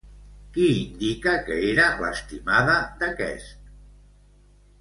[0.53, 3.73] Qui indica que era l'estimada d'aquest?